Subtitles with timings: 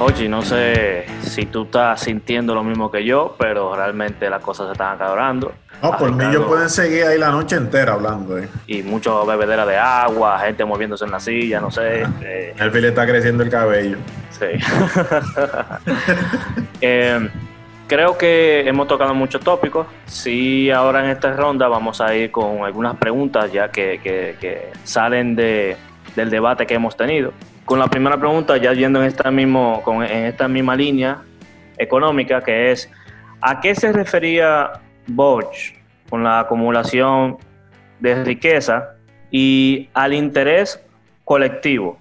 [0.00, 4.66] Oye, no sé si tú estás sintiendo lo mismo que yo, pero realmente las cosas
[4.66, 5.52] se están acabando.
[5.82, 8.38] No, por mí ellos pueden seguir ahí la noche entera hablando.
[8.38, 8.48] Eh.
[8.66, 12.02] Y mucho bebedera de agua, gente moviéndose en la silla, no sé.
[12.22, 12.54] Eh.
[12.58, 13.96] El le está creciendo el cabello.
[14.30, 14.46] Sí.
[16.80, 17.28] eh,
[17.86, 19.86] creo que hemos tocado muchos tópicos.
[20.06, 25.36] Sí, ahora en esta ronda vamos a ir con algunas preguntas ya que, que, salen
[25.36, 25.76] de,
[26.16, 27.32] del debate que hemos tenido.
[27.64, 31.22] Con la primera pregunta, ya yendo en esta, mismo, con, en esta misma línea
[31.78, 32.90] económica, que es,
[33.40, 34.72] ¿a qué se refería
[35.06, 35.74] Bosch
[36.10, 37.38] con la acumulación
[38.00, 38.96] de riqueza
[39.30, 40.80] y al interés
[41.24, 41.98] colectivo?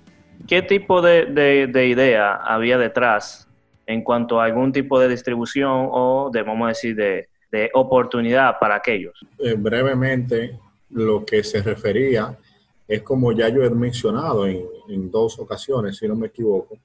[0.48, 1.26] ¿Qué tipo de,
[1.72, 3.48] de idea había detrás
[3.86, 7.28] en cuanto a algún tipo de distribución o de, vamos a decir, de,
[7.74, 9.14] oportunidad para aquellos?
[9.38, 10.58] Eh, brevemente,
[10.90, 12.36] lo que se refería
[12.94, 16.78] es como ya yo he mencionado en, dos ocasiones, si no me equivoco,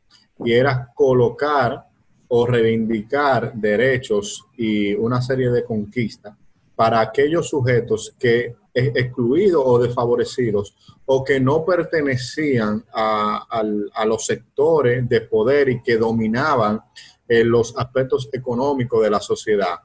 [0.43, 1.85] y era colocar
[2.29, 6.35] o reivindicar derechos y una serie de conquistas
[6.75, 10.75] para aquellos sujetos que excluidos o desfavorecidos
[11.05, 13.63] o que no pertenecían a,
[14.07, 16.81] los sectores de poder y que dominaban
[17.27, 19.81] eh, los aspectos económicos de la sociedad,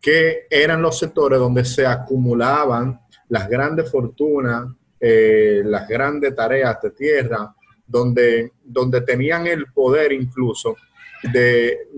[0.00, 4.66] que eran los sectores donde se acumulaban las grandes fortunas,
[5.00, 7.54] eh, las grandes tareas de tierra,
[7.86, 10.76] donde, donde tenían el poder incluso
[11.32, 11.88] de,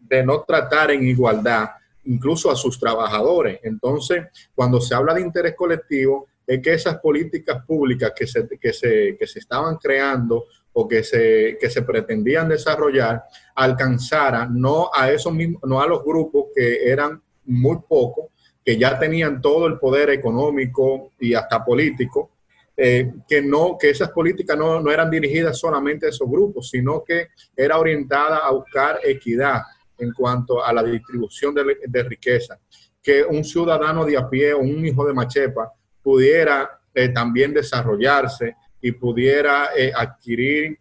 [0.00, 1.70] de no tratar en igualdad
[2.04, 3.60] incluso a sus trabajadores.
[3.62, 8.72] Entonces, cuando se habla de interés colectivo, es que esas políticas públicas que se, que
[8.72, 13.22] se, que se estaban creando o que se, que se pretendían desarrollar
[13.54, 18.26] alcanzaran no a esos mismos, no a los grupos que eran muy pocos,
[18.64, 22.30] que ya tenían todo el poder económico y hasta político,
[22.76, 27.04] eh, que no, que esas políticas no, no, eran dirigidas solamente a esos grupos, sino
[27.04, 29.62] que era orientada a buscar equidad
[29.98, 32.58] en cuanto a la distribución de, riqueza,
[33.02, 38.56] que un ciudadano de a pie o un hijo de Machepa pudiera eh, también desarrollarse
[38.80, 40.78] y pudiera eh, adquirir,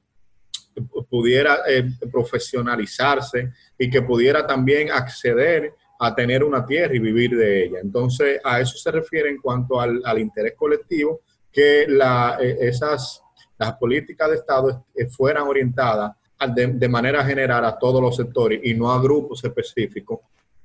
[1.10, 7.66] pudiera eh, profesionalizarse y que pudiera también acceder a tener una tierra y vivir de
[7.66, 7.80] ella.
[7.82, 11.22] Entonces, a eso se refiere en cuanto al, al interés colectivo,
[11.54, 13.24] que la, esas,
[13.58, 16.12] las políticas de Estado fueran orientadas
[16.54, 20.20] de, de, manera general a todos los sectores y no a grupos específicos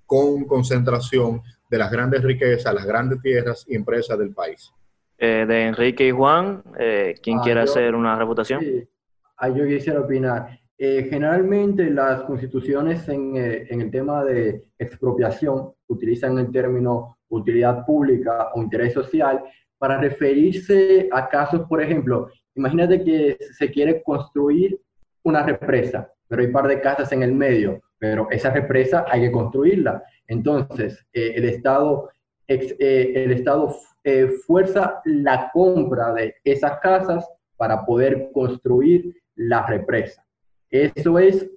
[0.04, 4.72] con concentración de las grandes riquezas, las grandes tierras y empresas del país.
[5.19, 8.60] Eh, de Enrique y Juan, eh, ¿quién ah, quiere hacer una reputación?
[8.60, 8.88] Sí.
[9.37, 10.59] Ah, yo quisiera opinar.
[10.78, 18.50] Eh, generalmente las constituciones en, en, el tema de expropiación utilizan el término utilidad pública
[18.55, 19.43] o interés social
[19.78, 24.78] para referirse a casos, por ejemplo, imagínate que se quiere construir
[25.22, 29.22] una represa, pero hay un par de casas en el medio, pero esa represa hay
[29.22, 30.03] que construirla.
[30.27, 32.11] Entonces, eh, el Estado,
[32.47, 33.75] eh, el Estado
[34.05, 40.25] eh, fuerza la compra de esas casas para poder construir la represa.
[40.71, 41.50] Eso es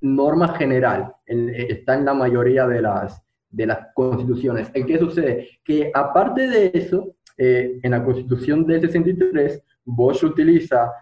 [0.00, 3.20] norma general, está en la mayoría de las,
[3.50, 4.70] de las constituciones.
[4.74, 5.48] ¿En qué sucede?
[5.64, 10.92] Que aparte de eso, en la constitución del 63, Bosch utiliza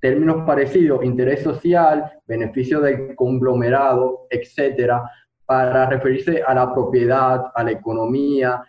[0.00, 5.02] términos parecidos, interés social, beneficio del conglomerado, etcétera,
[5.46, 8.62] para referirse a la propiedad, a la economía,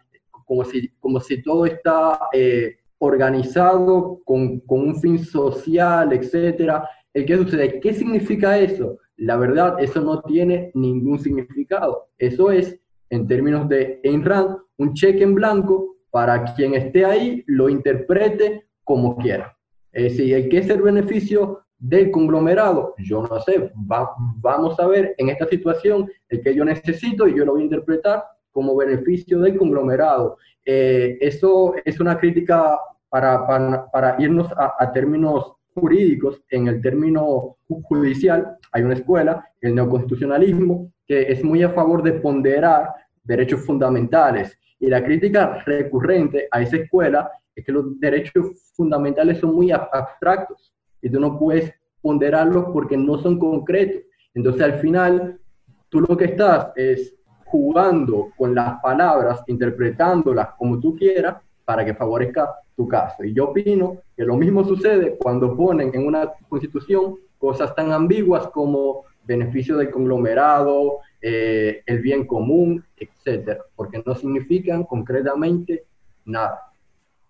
[0.45, 6.87] como si, como si todo está eh, organizado con, con, un fin social, etcétera.
[7.11, 7.79] ¿Qué sucede?
[7.79, 8.99] ¿Qué significa eso?
[9.17, 12.09] La verdad, eso no tiene ningún significado.
[12.17, 12.79] Eso es,
[13.09, 18.67] en términos de Ayn Rand, un cheque en blanco para quien esté ahí lo interprete
[18.83, 19.57] como quiera.
[19.91, 22.93] Es decir, ¿qué es el beneficio del conglomerado?
[22.99, 27.45] Yo no sé, vamos a ver en esta situación el que yo necesito y yo
[27.45, 30.37] lo voy a interpretar como beneficio del conglomerado.
[30.63, 32.77] Eh, eso es una crítica
[33.09, 33.47] para,
[33.91, 36.43] para, irnos a, términos jurídicos.
[36.51, 42.13] En el término judicial hay una escuela, el neoconstitucionalismo, que es muy a favor de
[42.13, 42.89] ponderar
[43.23, 44.55] derechos fundamentales.
[44.83, 50.73] Y la crítica recurrente a esa escuela es que los derechos fundamentales son muy abstractos
[51.01, 54.03] y tú no puedes ponderarlos porque no son concretos.
[54.33, 55.39] Entonces al final
[55.87, 57.15] tú lo que estás es
[57.45, 63.23] jugando con las palabras, interpretándolas como tú quieras para que favorezca tu caso.
[63.23, 68.47] Y yo opino que lo mismo sucede cuando ponen en una constitución cosas tan ambiguas
[68.47, 75.85] como beneficio del conglomerado, eh, el bien común, etcétera, porque no significan concretamente
[76.25, 76.59] nada.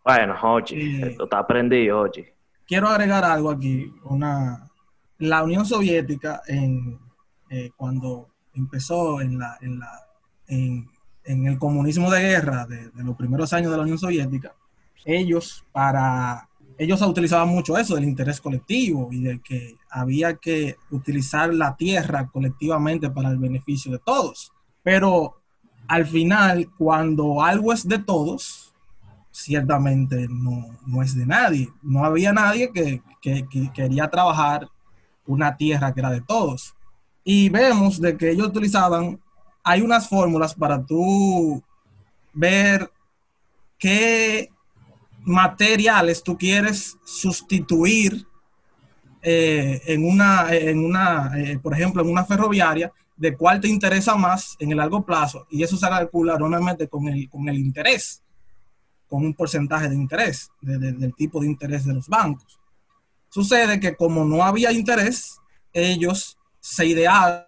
[0.04, 2.34] Bueno, oye, eh, esto está aprendido, oye.
[2.66, 3.94] Quiero agregar algo aquí.
[4.06, 4.70] Una,
[5.20, 7.00] la Unión Soviética en,
[7.50, 9.92] eh, cuando empezó en, la, en, la,
[10.48, 10.90] en,
[11.24, 14.54] en, el comunismo de guerra de, de, los primeros años de la Unión Soviética,
[15.06, 21.54] ellos para ellos utilizaban mucho eso del interés colectivo y de que había que utilizar
[21.54, 24.52] la tierra colectivamente para el beneficio de todos.
[24.82, 25.42] Pero
[25.88, 28.74] al final, cuando algo es de todos,
[29.32, 31.70] ciertamente no, no es de nadie.
[31.82, 34.70] No había nadie que, que, que, quería trabajar
[35.26, 36.76] una tierra que era de todos.
[37.24, 39.20] Y vemos de que ellos utilizaban,
[39.64, 41.64] hay unas fórmulas para tú
[42.34, 42.92] ver
[43.78, 44.50] qué
[45.26, 48.26] materiales tú quieres sustituir
[49.22, 54.16] eh, en una, en una eh, por ejemplo, en una ferroviaria, de cuál te interesa
[54.16, 58.22] más en el largo plazo, y eso se calcula normalmente con el, con el interés,
[59.08, 62.60] con un porcentaje de interés, de, de, del tipo de interés de los bancos.
[63.30, 65.38] Sucede que como no había interés,
[65.72, 67.48] ellos se idearon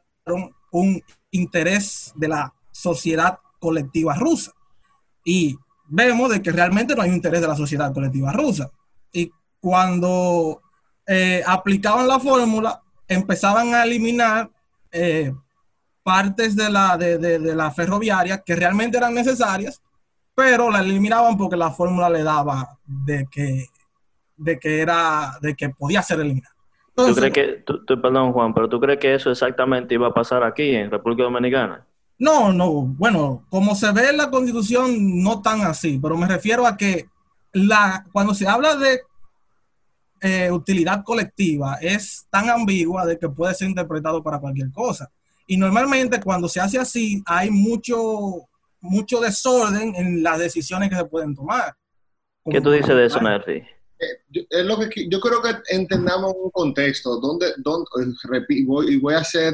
[0.72, 1.02] un
[1.32, 4.52] interés de la sociedad colectiva rusa.
[5.24, 5.58] Y
[5.88, 8.70] vemos de que realmente no hay un interés de la sociedad colectiva rusa.
[9.12, 10.62] Y cuando
[11.08, 14.50] eh, aplicaban la fórmula, empezaban a eliminar
[14.92, 15.34] eh,
[16.04, 19.82] partes de la, de, de, de, la ferroviaria que realmente eran necesarias,
[20.34, 23.66] pero la eliminaban porque la fórmula le daba de que,
[24.38, 26.56] de que, era, de que podía ser eliminada.
[26.90, 30.08] Entonces, ¿Tú crees que, tú, tú, perdón Juan, pero tú crees que eso exactamente iba
[30.08, 31.86] a pasar aquí en República Dominicana?
[32.18, 36.66] No, no, bueno, como se ve en la constitución, no tan así, pero me refiero
[36.66, 37.10] a que
[37.52, 39.02] la, cuando se habla de
[40.22, 45.12] eh, utilidad colectiva es tan ambigua de que puede ser interpretado para cualquier cosa.
[45.46, 48.48] Y normalmente cuando se hace así hay mucho,
[48.80, 51.76] mucho desorden en las decisiones que se pueden tomar.
[52.50, 53.64] ¿Qué tú dices de eso, Nerfi?
[54.00, 57.86] Eh, es lo que yo creo que entendamos un contexto donde, donde
[58.50, 59.54] y voy, voy a hacer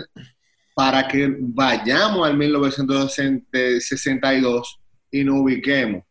[0.81, 4.79] para que vayamos al 1962
[5.11, 6.03] y nos ubiquemos.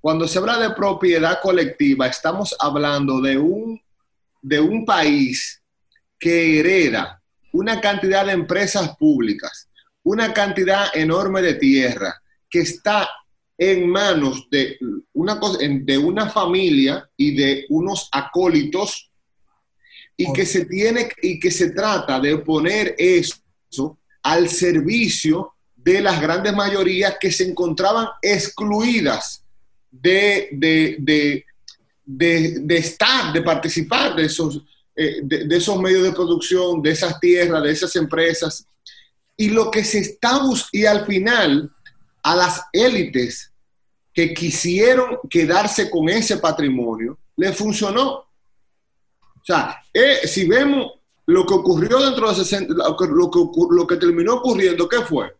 [0.00, 3.80] Cuando se habla de propiedad colectiva, estamos hablando de un,
[4.42, 5.62] de un país
[6.18, 9.70] que hereda una cantidad de empresas públicas,
[10.02, 12.20] una cantidad enorme de tierra
[12.50, 13.08] que está
[13.56, 14.76] en manos de
[15.12, 19.12] una, de una familia y de unos acólitos
[20.16, 23.43] y que se tiene y que se trata de poner eso
[24.22, 29.44] al servicio de las grandes mayorías que se encontraban excluidas
[29.90, 34.62] de, de, de, de estar, de participar de esos,
[34.96, 38.66] eh, de, esos medios de producción, de esas tierras, de esas empresas.
[39.36, 41.70] Y lo que se está buscando, y al final,
[42.22, 43.52] a las élites
[44.12, 48.10] que quisieron quedarse con ese patrimonio, le funcionó.
[48.12, 50.92] O sea, eh, si vemos
[51.26, 53.38] lo que ocurrió dentro de 60, lo que, lo que,
[53.70, 55.34] lo que terminó ocurriendo, ¿qué fue?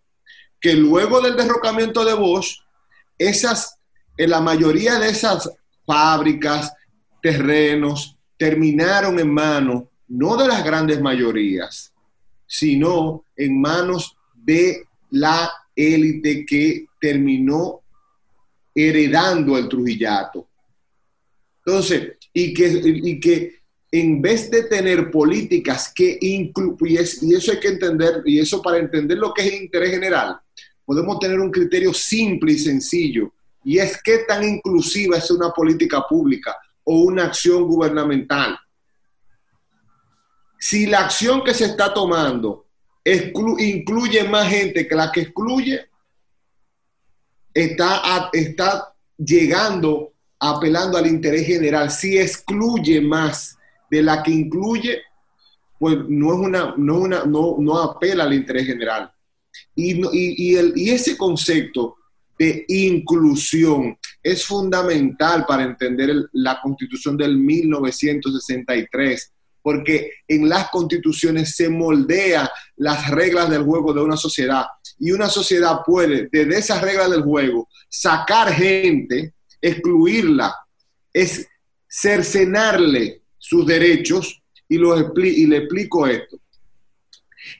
[0.61, 2.59] Que luego del derrocamiento de Bosch,
[3.19, 3.79] esas,
[4.17, 5.51] en la mayoría de esas
[5.87, 6.73] fábricas,
[7.21, 11.93] terrenos, terminaron en manos no de las grandes mayorías,
[12.47, 17.81] sino en manos de la élite que terminó
[18.75, 20.49] heredando el Trujillato.
[21.65, 23.64] Entonces, y que, y que
[23.97, 28.79] en vez de tener políticas que incluyen, y eso hay que entender, y eso para
[28.79, 30.37] entender lo que es el interés general,
[30.85, 33.33] podemos tener un criterio simple y sencillo,
[33.63, 38.59] y es qué tan inclusiva es una política pública o una acción gubernamental.
[40.59, 42.67] Si la acción que se está tomando
[43.05, 45.87] incluye más gente que la que excluye,
[47.53, 51.93] está, está llegando apelando al interés general.
[51.93, 53.57] Si excluye más
[53.91, 55.03] de la que incluye,
[55.79, 59.11] pues no es una, no, una, no, no apela al interés general.
[59.75, 61.97] Y, y, y, el, y ese concepto
[62.39, 71.69] de inclusión es fundamental para entender la constitución del 1963, porque en las constituciones se
[71.69, 74.67] moldea las reglas del juego de una sociedad
[74.99, 80.55] y una sociedad puede, desde esas reglas del juego, sacar gente, excluirla,
[81.13, 81.47] es
[81.89, 86.39] cercenarle sus derechos y, lo y le explico esto.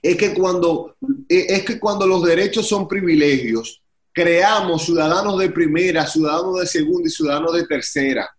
[0.01, 0.97] Es que, cuando,
[1.29, 7.13] es que cuando los derechos son privilegios, creamos ciudadanos de primera, ciudadanos de segunda y
[7.13, 8.31] ciudadanos de tercera.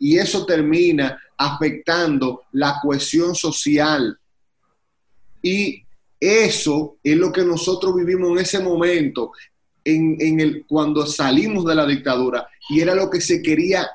[0.00, 4.18] Y eso termina afectando la cohesión social.
[5.40, 5.84] Y
[6.18, 9.30] eso es lo que nosotros vivimos en ese momento,
[9.84, 13.88] en, en el, cuando salimos de la dictadura, y era lo que se quería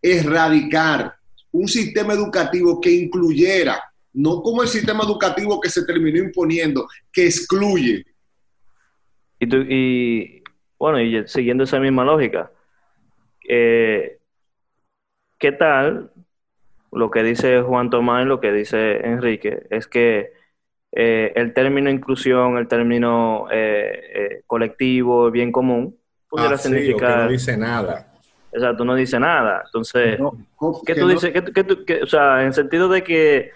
[0.00, 1.15] erradicar
[1.58, 3.80] un sistema educativo que incluyera
[4.12, 8.04] no como el sistema educativo que se terminó imponiendo, que excluye.
[9.38, 10.42] Y, tú- y,
[10.78, 12.50] bueno, y siguiendo esa misma lógica,
[13.48, 14.18] eh,
[15.38, 16.10] ¿qué tal
[16.92, 19.66] lo que dice Juan Tomás y lo que dice Enrique?
[19.70, 20.32] Es que
[20.92, 25.98] eh, el término inclusión, el término eh, eh, colectivo, bien común,
[26.30, 28.12] pudiera o que significar, no dice nada.
[28.56, 29.62] Exacto, no dice nada.
[29.66, 30.32] Entonces, No,
[30.84, 31.32] ¿Qué tú no- dices?
[31.86, 33.50] ¿Qué, o sea, en sentido de que,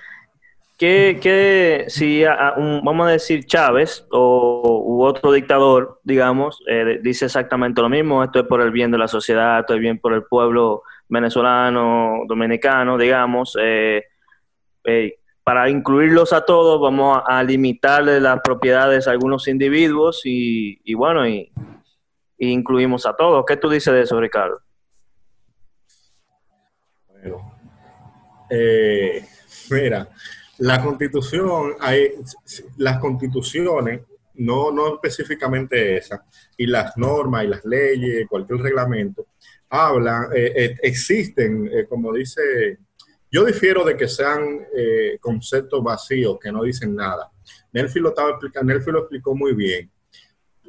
[0.78, 6.62] que, que si a- a un- vamos a decir Chávez o u otro dictador, digamos,
[6.66, 9.80] eh, dice exactamente lo mismo, esto es por el bien de la sociedad, esto es
[9.80, 14.04] bien por el pueblo venezolano, dominicano, digamos, eh,
[14.85, 20.80] eh, para incluirlos a todos vamos a, a limitarle las propiedades a algunos individuos y,
[20.85, 21.50] y bueno, y,
[22.38, 23.45] y incluimos a todos.
[23.47, 24.61] ¿Qué tú dices de eso, Ricardo?
[27.23, 27.61] Bueno,
[28.49, 29.25] eh,
[29.71, 30.09] mira,
[30.59, 32.15] la constitución, hay,
[32.79, 34.00] las constituciones,
[34.35, 36.25] no, no específicamente esa,
[36.57, 39.27] y las normas y las leyes, cualquier reglamento,
[39.69, 42.79] hablan, eh, eh, existen, como dice,
[43.31, 44.67] yo difiero de que sean
[45.21, 47.31] conceptos vacíos que no dicen nada.
[47.73, 49.89] Nelfi lo estaba explicando, Nelfi lo explicó muy bien.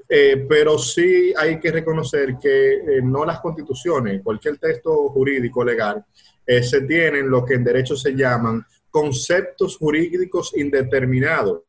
[0.07, 6.05] Pero sí hay que reconocer que no las constituciones, cualquier texto jurídico legal,
[6.45, 11.61] eh, se tienen lo que en derecho se llaman conceptos jurídicos indeterminados,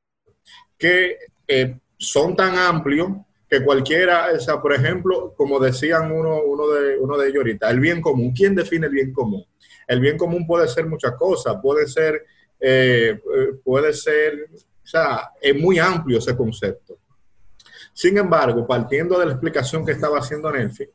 [0.76, 3.10] que eh, son tan amplios
[3.48, 7.70] que cualquiera, o sea, por ejemplo, como decían uno, uno, de, uno de ellos ahorita,
[7.70, 8.32] el bien común.
[8.34, 9.44] ¿Quién define el bien común?
[9.86, 12.24] El bien común puede ser muchas cosas, puede ser,
[12.58, 13.20] eh,
[13.62, 16.98] puede ser, o sea, es muy amplio ese concepto.
[17.92, 20.88] Sin embargo, partiendo de la explicación que estaba haciendo Nelfi,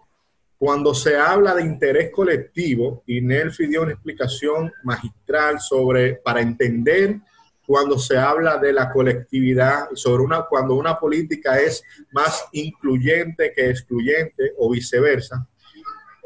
[0.57, 7.19] cuando se habla de interés colectivo, y Nelfi dio una explicación magistral sobre, para entender
[7.65, 13.69] cuando se habla de la colectividad, sobre una, cuando una política es más incluyente que
[13.69, 15.47] excluyente o viceversa.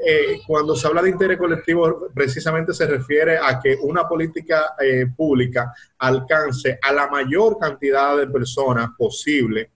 [0.03, 5.07] Eh, cuando se habla de interés colectivo, precisamente se refiere a que una política eh,
[5.15, 9.71] pública alcance a la mayor cantidad de personas posible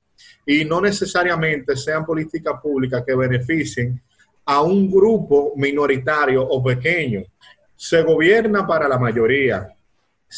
[0.45, 4.01] y no necesariamente sean políticas públicas que beneficien
[4.45, 7.23] a un grupo minoritario o pequeño.
[7.75, 9.67] Se gobierna para la mayoría.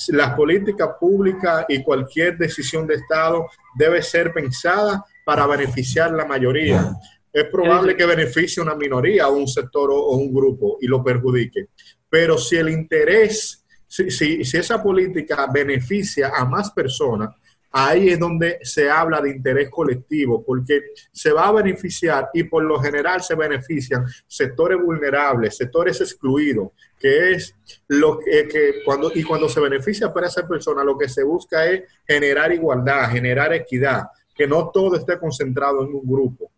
[0.09, 3.47] Las políticas públicas y cualquier decisión de Estado
[3.77, 6.91] debe ser pensada para beneficiar la mayoría.
[7.31, 11.03] Es probable que beneficie a una minoría o un sector o, un grupo y lo
[11.03, 11.67] perjudique.
[12.09, 17.35] Pero si el interés, si, si, si esa política beneficia a más personas,
[17.77, 20.81] ahí es donde se habla de interés colectivo, porque
[21.11, 27.33] se va a beneficiar y por lo general se benefician sectores vulnerables, sectores excluidos, que
[27.33, 27.55] es
[27.87, 31.67] lo que, que cuando y cuando se beneficia para esa persona, lo que se busca
[31.67, 36.51] es generar igualdad, generar equidad, que no todo esté concentrado en un grupo.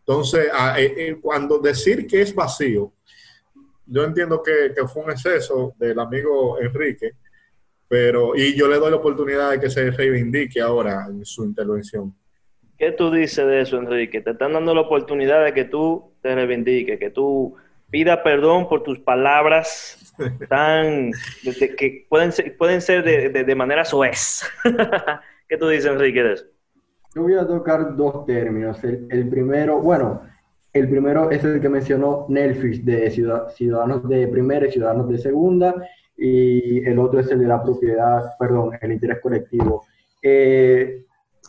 [0.00, 2.92] Entonces, a, eh, eh, cuando decir que es vacío,
[3.86, 7.12] yo entiendo que fue un exceso del amigo Enrique,
[7.94, 12.12] pero y yo le doy la oportunidad de que se reivindique ahora en su intervención.
[12.76, 14.20] ¿Qué tú dices de eso, Enrique?
[14.20, 17.54] Te están dando la oportunidad de que tú te reivindiques, que tú
[17.90, 20.12] pidas perdón por tus palabras
[20.48, 21.12] tan
[21.44, 24.42] de- de- que pueden ser, pueden ser de, de, de manera soez.
[25.48, 26.46] ¿Qué tú dices, Enrique, de eso?
[27.14, 28.82] Yo voy a tocar dos términos.
[28.82, 30.22] El, el primero, bueno,
[30.72, 35.18] el primero es el que mencionó Nelfis de ciudad- ciudadanos de primera y ciudadanos de
[35.18, 35.76] segunda,
[36.16, 39.84] y el otro es el de la propiedad, perdón, el interés colectivo.
[40.22, 41.04] Eh,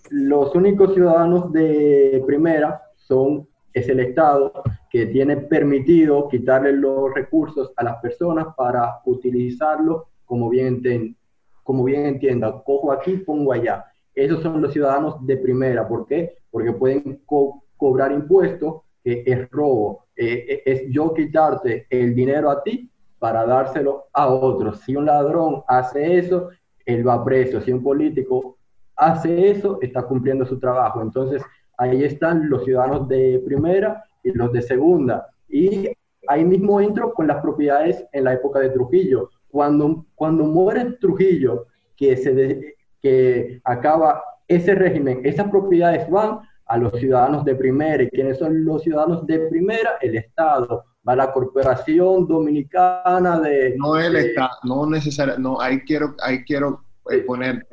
[0.09, 4.51] los únicos ciudadanos de primera son, es el Estado
[4.89, 11.15] que tiene permitido quitarle los recursos a las personas para utilizarlos como bien, enten-
[11.63, 12.61] como bien entienda.
[12.63, 13.85] Cojo aquí, pongo allá.
[14.13, 15.87] Esos son los ciudadanos de primera.
[15.87, 16.35] ¿Por qué?
[16.49, 20.05] Porque pueden co- cobrar impuestos, que es robo.
[20.15, 22.89] Eh, eh, es yo quitarte el dinero a ti
[23.25, 24.81] para dárselo a otros.
[24.81, 26.49] Si un ladrón hace eso,
[26.85, 27.59] él va preso.
[27.59, 28.59] Si un político
[28.95, 31.01] hace eso, está cumpliendo su trabajo.
[31.01, 31.41] Entonces,
[31.75, 35.25] ahí están los ciudadanos de primera y los de segunda.
[35.49, 35.89] Y
[36.27, 39.31] ahí mismo entro con las propiedades en la época de Trujillo.
[39.47, 41.65] Cuando, cuando muere Trujillo,
[41.97, 48.03] que, se que acaba ese régimen, esas propiedades van a los ciudadanos de primera.
[48.03, 49.97] ¿Y quiénes son los ciudadanos de primera?
[49.99, 50.85] El Estado.
[51.13, 53.75] La Corporación Dominicana de...
[53.77, 57.67] No él de- está, no necesario, no, ahí quiero, ahí quiero eh, poner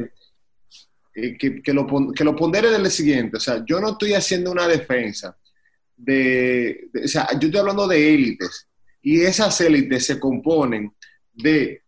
[1.14, 4.50] eh, que, que lo, que lo pondere del siguiente, o sea, yo no estoy haciendo
[4.50, 5.34] una defensa
[5.96, 8.68] de, de- o sea, yo estoy hablando de élites
[9.00, 10.92] y esas élites se componen
[11.32, 11.82] de,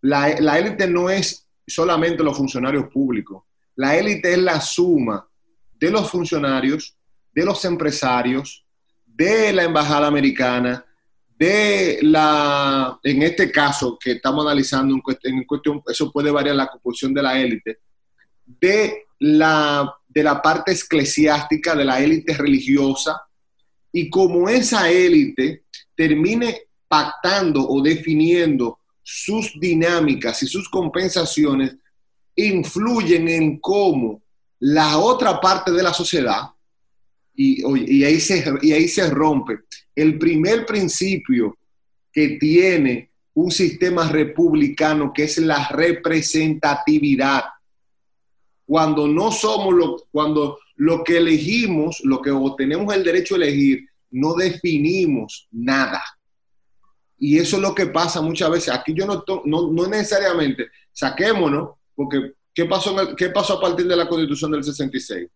[0.00, 3.42] la, la élite no es solamente los funcionarios públicos.
[3.74, 5.28] La élite es la suma
[5.78, 6.96] de los funcionarios,
[7.34, 8.64] de los empresarios,
[9.04, 10.85] de la embajada americana,
[11.38, 17.12] de la, en este caso que estamos analizando en cuestión, eso puede variar la composición
[17.12, 17.80] de la élite,
[18.46, 23.20] de la, de la parte eclesiástica, de la élite religiosa,
[23.92, 25.64] y como esa élite
[25.94, 31.76] termine pactando o definiendo sus dinámicas y sus compensaciones,
[32.34, 34.22] influyen en cómo
[34.60, 36.42] la otra parte de la sociedad,
[37.34, 37.62] y,
[37.98, 39.58] y, ahí se, y ahí se rompe,
[39.96, 41.56] el primer principio
[42.12, 47.44] que tiene un sistema republicano, que es la representatividad.
[48.64, 53.88] Cuando no somos lo, cuando lo que elegimos, lo que tenemos el derecho a elegir,
[54.10, 56.02] no definimos nada.
[57.18, 58.74] Y eso es lo que pasa muchas veces.
[58.74, 63.96] Aquí yo no, no, no necesariamente, saquémonos, porque ¿qué pasó, ¿qué pasó a partir de
[63.96, 65.28] la constitución del 66?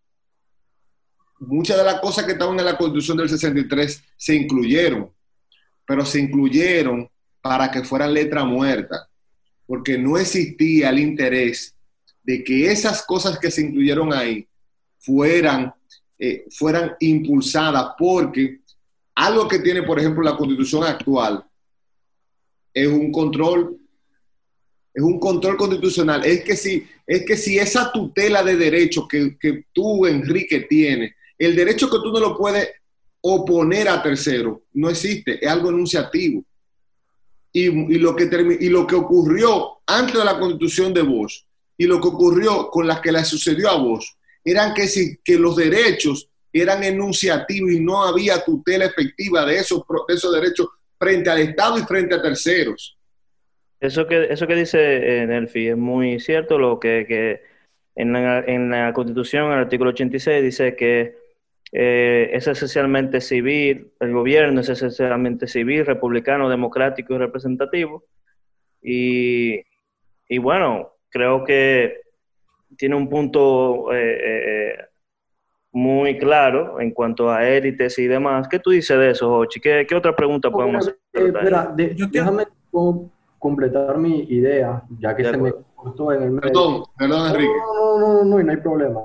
[1.43, 5.09] Muchas de las cosas que estaban en la constitución del 63 se incluyeron,
[5.87, 7.09] pero se incluyeron
[7.41, 9.09] para que fueran letra muerta,
[9.65, 11.75] porque no existía el interés
[12.21, 14.47] de que esas cosas que se incluyeron ahí
[14.99, 15.73] fueran,
[16.19, 18.59] eh, fueran impulsadas, porque
[19.15, 21.43] algo que tiene, por ejemplo, la constitución actual
[22.71, 23.79] es un control,
[24.93, 26.23] es un control constitucional.
[26.23, 31.15] Es que si, es que si esa tutela de derechos que, que tú, Enrique, tienes,
[31.45, 32.69] el derecho que tú no lo puedes
[33.21, 36.43] oponer a tercero, no existe, es algo enunciativo.
[37.53, 38.29] Y, y, lo que
[38.59, 41.43] y lo que ocurrió antes de la constitución de Bosch
[41.77, 44.05] y lo que ocurrió con la que le sucedió a Bosch,
[44.43, 49.83] eran que, si, que los derechos eran enunciativos y no había tutela efectiva de esos,
[50.07, 52.97] esos derechos frente al Estado y frente a terceros.
[53.79, 57.41] Eso que, eso que dice eh, Nelfi es muy cierto, lo que, que
[57.95, 61.20] en, la, en, la, Constitución, en el artículo 86, dice que
[61.71, 68.03] eh, es esencialmente civil, el gobierno es esencialmente civil, republicano, democrático y representativo.
[68.81, 69.61] Y,
[70.27, 72.01] y bueno, creo que
[72.77, 74.85] tiene un punto eh, eh
[75.73, 78.47] muy claro en cuanto a élites y demás.
[78.47, 79.59] ¿Qué tú dices de eso, Ochi?
[79.59, 80.99] ¿Qué, qué otra pregunta podemos hacer?
[81.13, 82.45] Eh, espera, de, déjame
[83.39, 86.41] completar mi idea, ya que se me cortó en el medio.
[86.41, 87.53] Perdón, perdón, Enrique.
[87.57, 89.01] No, no, no, no, no hay problema.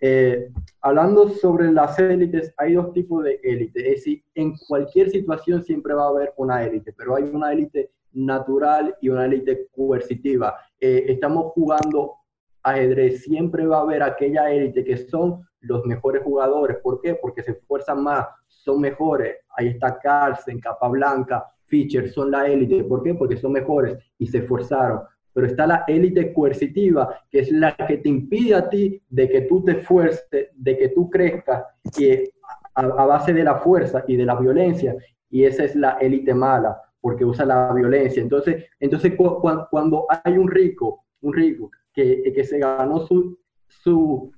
[0.00, 0.50] Eh,
[0.86, 3.82] hablando sobre las élites, hay dos tipos de élites.
[3.84, 7.90] Es decir, en cualquier situación siempre va a haber una élite, pero hay una élite
[8.12, 10.54] natural y una élite coercitiva.
[10.78, 12.14] Eh, estamos jugando
[12.62, 16.76] ajedrez, siempre va a haber aquella élite que son los mejores jugadores.
[16.80, 17.16] ¿Por qué?
[17.16, 19.38] Porque se esfuerzan más, son mejores.
[19.56, 22.84] Ahí está Carlsen, Capablanca, Fischer, son la élite.
[22.84, 23.12] ¿Por qué?
[23.12, 25.00] Porque son mejores y se esforzaron.
[25.36, 29.42] Pero está la élite coercitiva, que es la que te impide a ti de que
[29.42, 31.62] tú te esfuerces, de que tú crezcas
[31.94, 32.30] que
[32.74, 34.96] a, base de la fuerza y de la violencia.
[35.28, 38.22] Y esa es la élite mala, porque usa la violencia.
[38.22, 44.32] Entonces, entonces cu cuando hay un rico, un rico que, que se ganó su, su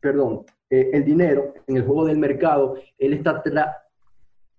[0.00, 3.42] perdón, eh, el dinero en el juego del mercado, él está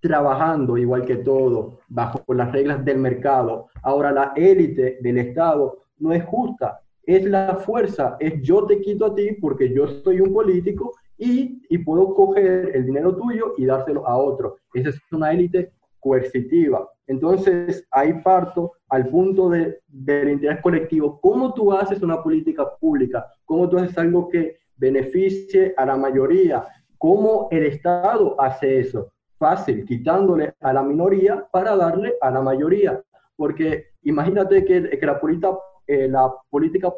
[0.01, 3.67] trabajando igual que todo, bajo las reglas del mercado.
[3.83, 9.05] Ahora la élite del Estado no es justa, es la fuerza, es yo te quito
[9.05, 13.65] a ti porque yo soy un político y, y puedo coger el dinero tuyo y
[13.65, 14.57] dárselo a otro.
[14.73, 16.89] Esa es una élite coercitiva.
[17.07, 21.19] Entonces, ahí parto al punto de, del interés colectivo.
[21.21, 23.27] ¿Cómo tú haces una política pública?
[23.45, 26.65] ¿Cómo tú haces algo que beneficie a la mayoría.
[26.97, 29.10] ¿Cómo el Estado hace eso?
[29.41, 33.01] Fácil, quitándole a la minoría para darle a la mayoría.
[33.35, 36.93] Porque imagínate que, que la, política, eh, la política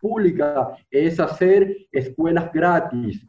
[0.00, 3.26] pública es hacer escuelas gratis,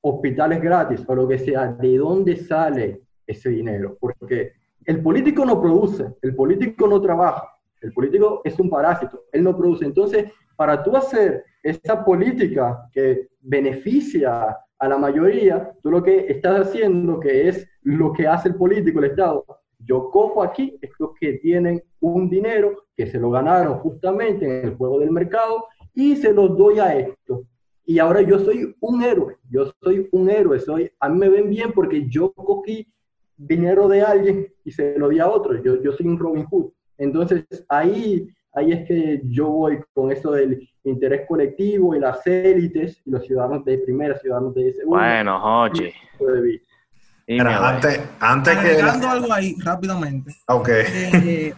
[0.00, 1.70] hospitales gratis, o lo que sea.
[1.70, 3.98] ¿De dónde sale ese dinero?
[4.00, 4.52] Porque
[4.86, 7.46] el político no produce, el político no trabaja,
[7.82, 9.84] el político es un parásito, él no produce.
[9.84, 16.66] Entonces, para tú hacer esa política que beneficia a la mayoría, tú lo que estás
[16.66, 19.44] haciendo, que es lo que hace el político, el Estado,
[19.78, 24.74] yo cojo aquí estos que tienen un dinero que se lo ganaron justamente en el
[24.74, 27.44] juego del mercado y se los doy a esto.
[27.86, 31.48] Y ahora yo soy un héroe, yo soy un héroe, soy, a mí me ven
[31.48, 32.92] bien porque yo cogí
[33.36, 36.72] dinero de alguien y se lo di a otro, yo, yo soy un Robin Hood.
[36.98, 43.00] Entonces ahí ahí es que yo voy con eso del interés colectivo y las élites
[43.04, 44.98] y los ciudadanos de primera, ciudadanos de segunda.
[44.98, 45.94] Bueno, oye.
[47.38, 48.82] antes, antes que...
[48.82, 50.34] algo ahí rápidamente.
[50.48, 50.68] Ok.
[50.68, 51.54] Eh,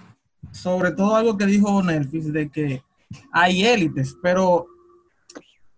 [0.53, 2.83] sobre todo algo que dijo Nelfis, de que
[3.33, 4.67] hay élites, pero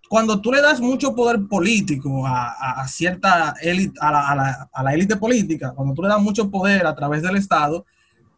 [0.09, 5.95] cuando tú le das mucho poder político a, cierta élite, a la, élite política, cuando
[5.95, 7.85] tú le das mucho poder a través del Estado,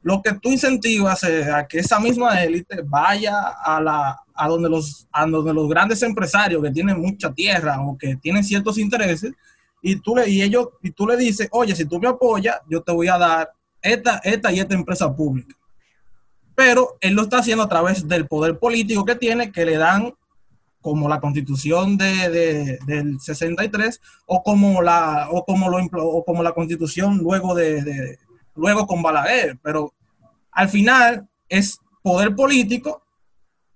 [0.03, 4.69] lo que tú incentivas es a que esa misma élite vaya a, la, a, donde
[4.69, 9.33] los, a donde los grandes empresarios que tienen mucha tierra o que tienen ciertos intereses
[9.83, 12.83] y tú le, y ellos, y tú le dices, oye, si tú me apoyas, yo
[12.83, 15.55] te voy a dar esta, esta y esta empresa pública.
[16.55, 20.15] Pero él lo está haciendo a través del poder político que tiene, que le dan
[20.81, 26.53] como la constitución de, del 63 o como la, o como lo, o como la
[26.53, 28.19] constitución luego, de,
[28.59, 29.59] luego con Balaguer.
[29.63, 29.95] Pero
[30.53, 33.03] al final es poder político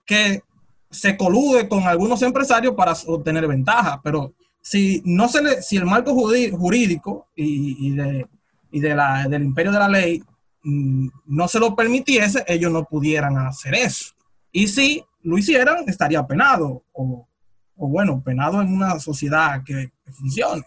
[0.05, 0.43] que
[0.91, 5.87] se colude con algunos empresarios para obtener ventaja, pero si no se le, si el
[5.87, 8.27] marco jurídico y, de,
[8.71, 10.23] y de la, del imperio de la ley
[10.63, 14.13] mm, no se lo permitiese, ellos no pudieran hacer eso.
[14.53, 17.27] Y si lo hicieran, estaría penado, o,
[17.75, 20.63] bueno, penado en una sociedad que, funcione.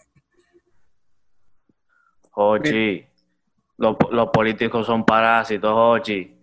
[2.32, 3.06] Ochi,
[3.78, 6.36] los, los políticos son parásitos, Ochi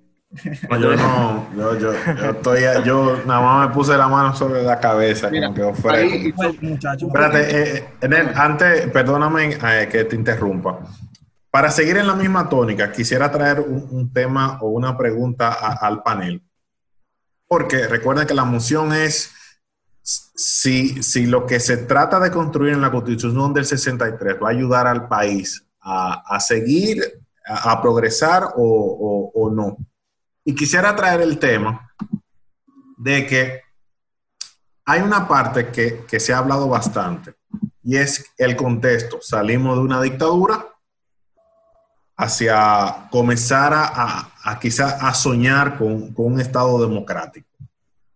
[0.80, 4.80] yo no, yo, yo, yo, estoy, yo nada más me puse la mano sobre la
[4.80, 6.02] cabeza, como que fuera.
[6.02, 10.80] Espérate, eh, eh antes, perdóname eh, que te interrumpa.
[11.52, 16.42] Para seguir en la misma tónica, quisiera traer un, tema o una pregunta al panel.
[17.48, 19.32] Porque recuerden que la moción es
[20.02, 24.52] si, si lo que se trata de construir en la Constitución del 63 va a
[24.52, 29.78] ayudar al país a, a seguir, a, progresar o, o, no.
[30.46, 31.94] Y quisiera traer el tema
[32.98, 33.62] de que
[34.86, 37.36] hay una parte que, se ha hablado bastante
[37.84, 39.20] y es el contexto.
[39.22, 40.68] Salimos de una dictadura
[42.18, 47.48] hacia comenzar a, a, quizá a soñar con, con, un Estado democrático.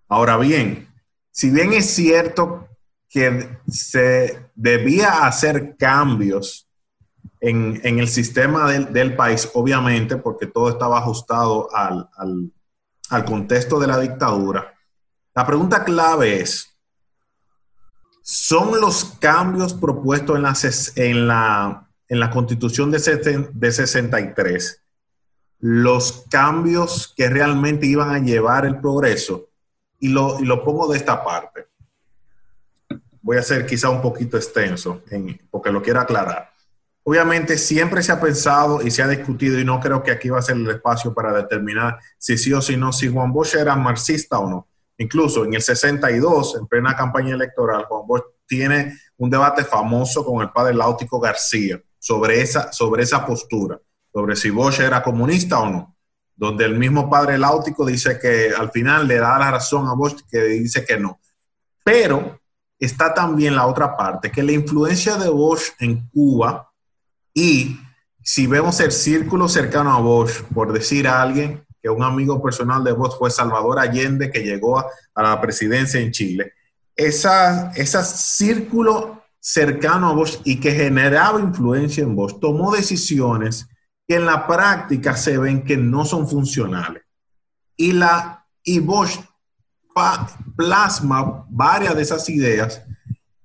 [0.08, 0.88] Ahora bien,
[1.32, 2.68] si bien es cierto
[3.10, 6.66] que se debía hacer cambios
[7.39, 12.10] en, el sistema del, país, obviamente, porque todo estaba ajustado al,
[13.26, 14.73] contexto de la dictadura.
[15.36, 16.76] La pregunta clave es,
[18.21, 20.54] ¿son los cambios propuestos en la,
[20.95, 24.84] en la, en la constitución de, de 63
[25.60, 29.50] los cambios que realmente iban a llevar el progreso?
[30.00, 31.67] Y lo, y lo pongo de esta parte.
[33.21, 35.04] Voy a ser quizá un poquito extenso
[35.50, 36.54] porque lo quiero aclarar.
[37.10, 40.39] Obviamente siempre se ha pensado y se ha discutido, y no creo que aquí va
[40.39, 43.78] a ser el espacio para determinar si sí o si no, si Juan Bosch era
[43.78, 44.67] marxista o no.
[44.98, 50.41] Incluso en el 62, en plena campaña electoral, Juan Bosch tiene un debate famoso con
[50.41, 53.80] el padre Láutico García sobre esa, sobre esa postura,
[54.12, 55.96] sobre si Bosch era comunista o no,
[56.36, 60.24] donde el mismo padre Láutico dice que al final le da la razón a Bosch
[60.30, 61.22] que dice que no.
[61.86, 62.41] Pero
[62.78, 66.66] está también la otra parte, que la influencia de Bosch en Cuba
[67.38, 67.80] y
[68.23, 72.84] si vemos el círculo cercano a Bosch, por decir a alguien que un amigo personal
[72.84, 76.54] de Bosch fue Salvador Allende, que llegó a, la presidencia en Chile,
[76.95, 83.67] esa, ese círculo cercano a Bosch y que generaba influencia en Bosch, tomó decisiones
[84.08, 87.04] que en la práctica se ven que no son funcionales.
[87.76, 89.19] Y, la, y Bosch
[90.56, 92.82] plasma varias de esas ideas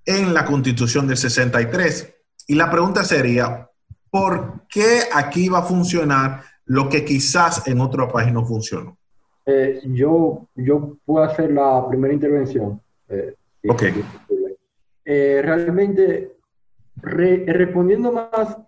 [0.07, 2.15] en la constitución del 63.
[2.47, 3.69] Y la pregunta sería,
[4.13, 8.99] ¿por qué aquí va a funcionar lo que quizás en otro país no funcionó?
[9.47, 12.81] Eh, yo, yo puedo hacer la primera intervención.
[13.09, 13.35] Eh,
[13.67, 13.83] ok.
[15.05, 16.37] Eh, realmente,
[16.97, 18.59] respondiendo más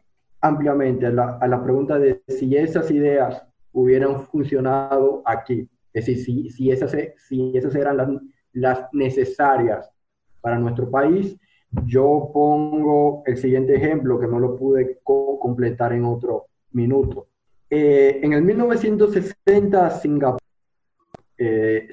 [0.40, 6.24] ampliamente a la, a la, pregunta de si esas ideas hubieran funcionado aquí, es decir,
[6.24, 6.96] si, si, esas,
[7.28, 8.08] si esas eran las,
[8.52, 9.90] las necesarias
[10.40, 11.38] para nuestro país,
[11.86, 17.28] yo pongo el siguiente ejemplo que no lo pude completar en otro minuto.
[17.68, 20.38] Eh, en el 1960, Singapur,
[21.38, 21.88] eh,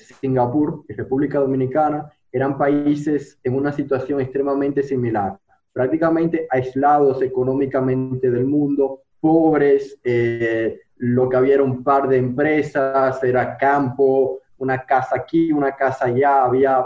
[0.87, 5.37] y República Dominicana eran países en una situación extremadamente similar,
[5.73, 13.23] prácticamente aislados económicamente del mundo, pobres, eh, lo que había era un par de empresas,
[13.23, 16.85] era campo, una casa aquí, una casa allá, había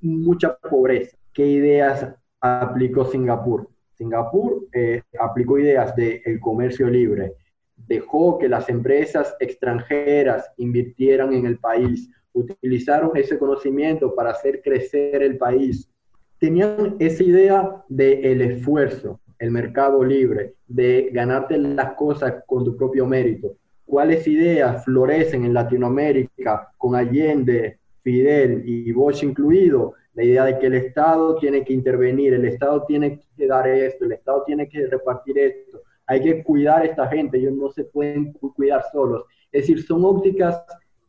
[0.00, 1.16] mucha pobreza.
[1.32, 3.68] ¿Qué ideas aplicó Singapur.
[3.96, 7.34] Singapur eh, aplicó ideas del comercio libre,
[7.76, 15.22] dejó que las empresas extranjeras invirtieran en el país, utilizaron ese conocimiento para hacer crecer
[15.22, 15.88] el país.
[16.38, 23.06] Tenían esa idea del esfuerzo, el mercado libre, de ganarte las cosas con tu propio
[23.06, 23.56] mérito.
[23.84, 30.66] cuáles ideas florecen en Latinoamérica con Allende, Fidel y Bosch incluido, la idea de que
[30.66, 34.86] el Estado tiene que intervenir, el Estado tiene que dar esto, el Estado tiene que
[34.86, 39.24] repartir esto, hay que cuidar a esta gente, ellos no se pueden cuidar solos.
[39.50, 40.62] Es decir, son ópticas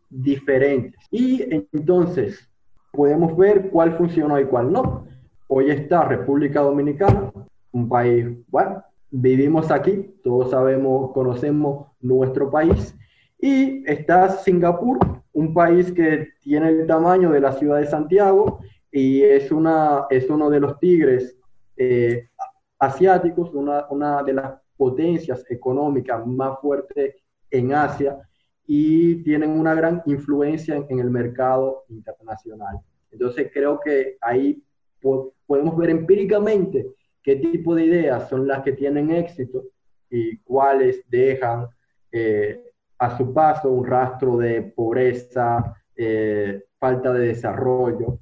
[0.10, 1.00] diferentes.
[1.12, 2.50] Y entonces
[2.92, 5.06] podemos ver cuál funcionó y cuál no.
[5.48, 7.32] Hoy está República Dominicana,
[7.72, 12.96] un país, bueno, vivimos aquí, todos sabemos, conocemos nuestro país,
[13.40, 15.00] y está Singapur,
[15.34, 18.60] un país que tiene el tamaño de la ciudad de Santiago
[18.94, 21.36] y es, una, es uno de los tigres
[21.76, 22.30] eh,
[22.78, 27.16] asiáticos, una, una de las potencias económicas más fuertes
[27.50, 28.20] en Asia
[28.68, 32.78] y tienen una gran influencia en, el mercado internacional.
[33.12, 34.64] Entonces creo que ahí
[35.02, 36.86] podemos ver empíricamente
[37.24, 39.64] qué tipo de ideas son las que tienen éxito
[40.08, 41.68] y cuáles dejan
[42.12, 42.64] eh,
[43.00, 48.20] a su paso un rastro de pobreza, eh, falta de desarrollo,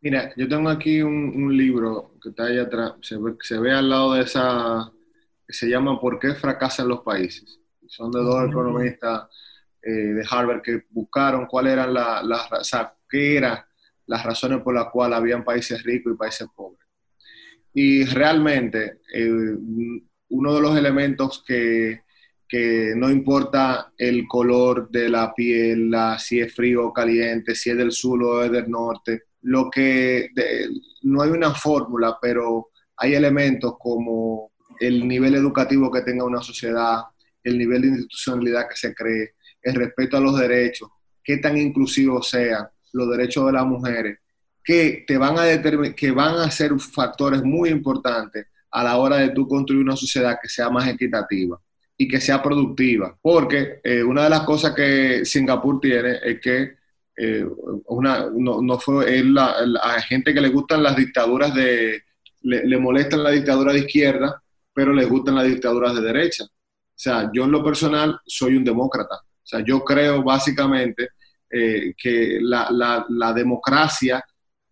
[0.00, 3.88] Mira, yo tengo aquí un, libro que está ahí atrás, se ve, se ve, al
[3.88, 4.92] lado de esa,
[5.46, 7.60] que se llama ¿Por qué fracasan los países?
[7.86, 9.28] Son de dos economistas
[9.82, 13.58] eh, de Harvard que buscaron cuáles eran las, o sea, qué eran
[14.06, 16.86] las razones por las cuales habían países ricos y países pobres.
[17.72, 19.30] Y realmente, eh,
[20.28, 22.02] uno de los elementos que,
[22.48, 27.76] que, no importa el color de la piel, si es frío o caliente, si es
[27.76, 30.30] del sur o es del norte, lo que
[31.02, 37.02] no hay una fórmula, pero hay elementos como el nivel educativo que tenga una sociedad,
[37.42, 40.88] el nivel de institucionalidad que se cree, el respeto a los derechos,
[41.22, 44.18] qué tan inclusivos sean los derechos de las mujeres,
[44.62, 49.30] que te van a que van a ser factores muy importantes a la hora de
[49.30, 51.60] tú construir una sociedad que sea más equitativa
[51.96, 53.16] y que sea productiva.
[53.20, 56.76] Porque eh, una de las cosas que Singapur tiene es que
[57.16, 57.46] eh,
[57.86, 62.02] una, no, fue la, a gente que le gustan las dictaduras de,
[62.42, 66.44] le, le molestan la dictadura de izquierda, pero les gustan las dictaduras de derecha.
[66.44, 69.16] O sea, yo en lo personal soy un demócrata.
[69.16, 71.10] O sea, yo creo básicamente
[71.48, 74.22] eh, que la, la, la democracia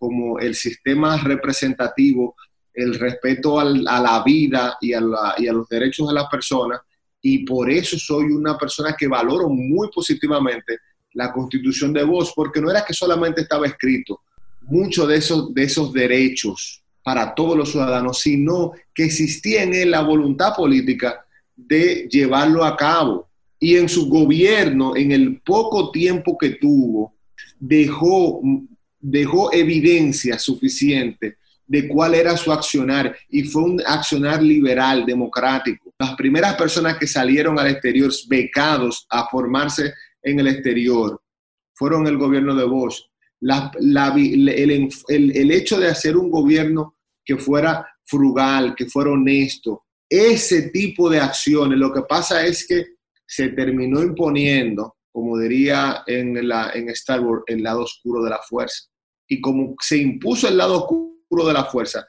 [0.05, 2.37] como el sistema representativo,
[2.75, 6.81] el respeto a la vida y a, los derechos de las personas,
[7.27, 10.79] y por eso soy una persona que valoro muy positivamente
[11.15, 14.21] la constitución de voz, porque no era que solamente estaba escrito
[14.61, 19.93] muchos de esos, de esos derechos para todos los ciudadanos, sino que existía en él
[19.93, 21.25] la voluntad política
[21.57, 23.29] de llevarlo a cabo.
[23.59, 27.15] Y en su gobierno, en el poco tiempo que tuvo,
[27.59, 28.43] dejó
[29.01, 35.84] dejó evidencia suficiente de cuál era su accionar y fue un accionar liberal, democrático.
[36.05, 41.19] Las primeras personas que salieron al exterior becados a formarse en el exterior
[41.75, 43.07] fueron el gobierno de Bosch.
[43.41, 51.21] el, hecho de hacer un gobierno que fuera frugal, que fuera honesto, ese tipo de
[51.21, 52.85] acciones, lo que pasa es que
[53.27, 58.41] se terminó imponiendo, como diría en, la, en Star Wars, el lado oscuro de la
[58.47, 58.91] fuerza
[59.27, 62.07] y como se impuso el lado oscuro de la fuerza,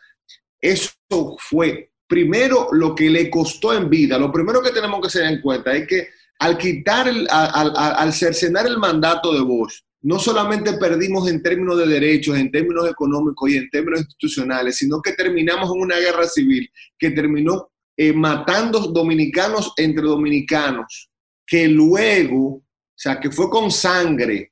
[0.59, 0.91] eso
[1.39, 4.17] fue primero lo que le costó en vida.
[4.17, 6.07] Lo primero que tenemos que tener en cuenta es que
[6.39, 12.37] al quitar, al, cercenar el mandato de Bosch, no solamente perdimos en términos de derechos,
[12.37, 17.11] en términos económicos y en términos institucionales, sino que terminamos en una guerra civil que
[17.11, 21.09] terminó eh, matando dominicanos entre dominicanos,
[21.47, 22.63] que luego, o
[22.93, 24.51] sea, que fue con sangre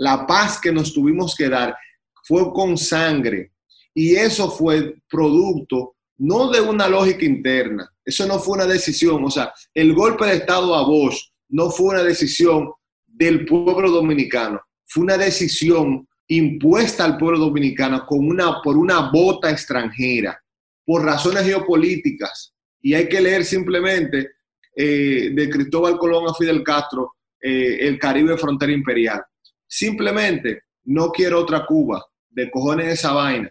[0.00, 1.76] la paz que nos tuvimos que dar
[2.24, 3.52] fue con sangre.
[3.94, 9.30] Y eso fue producto no de una lógica interna, eso no fue una decisión, o
[9.30, 12.70] sea, el golpe de Estado a Bosch no fue una decisión
[13.06, 19.50] del pueblo dominicano, fue una decisión impuesta al pueblo dominicano con una, por una bota
[19.50, 20.38] extranjera,
[20.84, 22.54] por razones geopolíticas.
[22.82, 24.32] Y hay que leer simplemente
[24.76, 29.22] eh, de Cristóbal Colón a Fidel Castro, eh, el Caribe frontera imperial.
[29.66, 33.50] Simplemente, no quiero otra Cuba, de cojones esa vaina.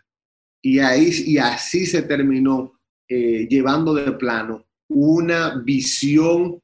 [0.61, 6.61] Y, ahí, y así se terminó eh, llevando de plano una visión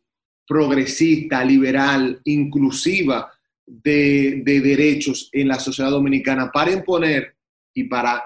[0.47, 3.31] progresista, liberal, inclusiva
[3.65, 7.35] de, derechos en la sociedad dominicana para imponer
[7.73, 8.23] y para,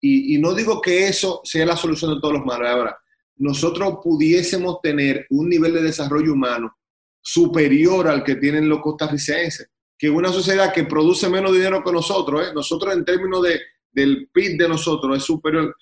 [0.00, 2.96] y, no digo que eso sea la solución de todos los males, ahora,
[3.36, 6.76] nosotros pudiésemos tener un nivel de desarrollo humano
[7.20, 12.48] superior al que tienen los costarricenses que una sociedad que produce menos dinero que nosotros,
[12.48, 12.52] ¿eh?
[12.54, 13.60] nosotros en términos de,
[13.92, 15.74] del PIB de nosotros es superior,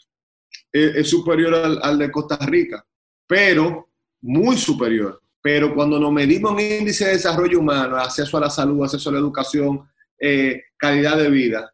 [0.73, 2.85] es, superior al, de Costa Rica,
[3.27, 3.88] pero
[4.23, 5.21] muy superior.
[5.40, 9.12] pero cuando nos medimos en índice de desarrollo humano, acceso a la salud, acceso a
[9.12, 9.88] la educación,
[10.19, 11.73] eh, calidad de vida,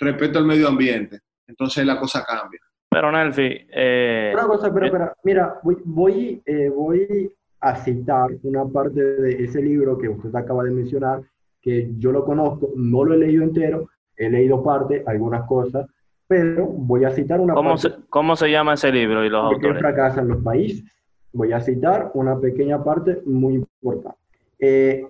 [0.00, 2.60] respeto al medio ambiente, entonces la cosa cambia.
[2.90, 3.66] Pero Nelfi...
[3.70, 9.44] Eh, una cosa, pero, pero mira, voy, voy, eh, voy a citar una parte de
[9.44, 11.22] ese libro que usted acaba de mencionar,
[11.60, 13.88] que yo lo conozco, no lo he leído entero,
[14.26, 15.86] he leído parte, algunas cosas,
[16.26, 19.60] pero voy a citar una ¿Cómo Se, ¿Cómo se llama ese libro y los ¿Por
[19.60, 20.84] qué fracasan los países?
[21.32, 24.18] Voy a citar una pequeña parte muy importante.
[24.58, 25.06] Eh,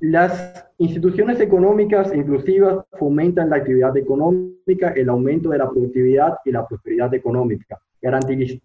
[0.00, 6.66] las instituciones económicas inclusivas fomentan la actividad económica, el aumento de la productividad y la
[6.66, 7.78] prosperidad económica.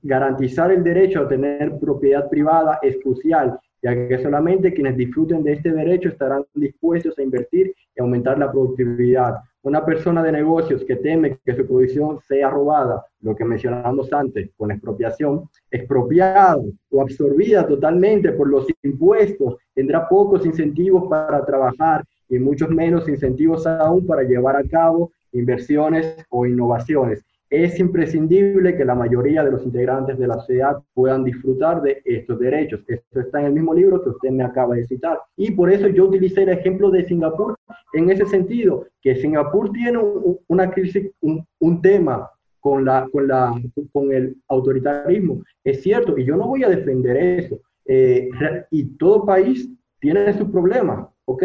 [0.03, 5.53] Garantizar el derecho a tener propiedad privada es crucial, ya que solamente quienes disfruten de
[5.53, 9.35] este derecho estarán dispuestos a invertir y aumentar la productividad.
[9.61, 14.49] Una persona de negocios que teme que su producción sea robada, lo que mencionamos antes
[14.57, 16.57] con expropiación, expropiada
[16.91, 23.67] o absorbida totalmente por los impuestos, tendrá pocos incentivos para trabajar y muchos menos incentivos
[23.67, 29.63] aún para llevar a cabo inversiones o innovaciones es imprescindible que la mayoría de los
[29.65, 32.81] integrantes de la sociedad puedan disfrutar de estos derechos.
[32.87, 35.19] Esto está en el mismo libro que usted me acaba de citar.
[35.35, 37.55] Y por eso yo utilicé el ejemplo de Singapur
[37.93, 39.99] en ese sentido, que Singapur tiene
[40.47, 43.59] una crisis, un, tema con, la, con, la,
[43.91, 45.41] con el autoritarismo.
[45.63, 47.59] Es cierto, y yo no voy a defender eso.
[47.85, 48.29] Eh,
[48.69, 49.67] y todo país
[49.99, 51.43] tiene sus problemas, ¿ok?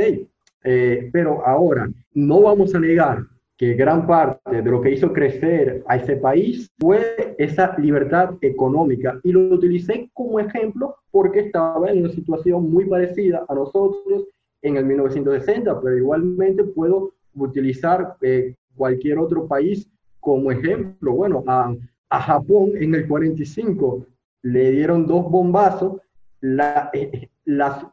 [0.65, 3.25] Eh, pero ahora, no vamos a negar
[3.57, 9.21] que gran parte de lo que hizo crecer a ese país fue esa libertad económica.
[9.23, 14.25] Y lo utilicé como ejemplo porque estaba en una situación muy parecida a nosotros
[14.63, 19.89] en el 1960, pero igualmente puedo utilizar eh, cualquier otro país
[20.19, 21.13] como ejemplo.
[21.13, 21.73] Bueno, a,
[22.11, 24.07] a, Japón en el 45
[24.43, 26.01] le dieron dos bombazos,
[26.41, 27.87] la, eh, las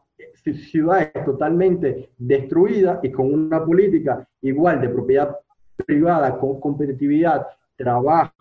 [0.70, 5.36] ciudades totalmente destruidas y con una política igual de propiedad
[5.86, 8.32] privada con competitividad, trabajo,